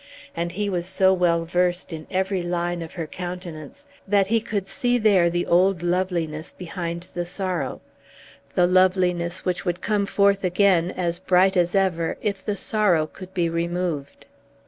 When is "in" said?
1.93-2.07